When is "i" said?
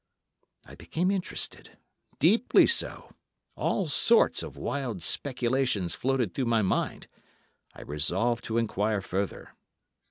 0.65-0.73, 7.75-7.83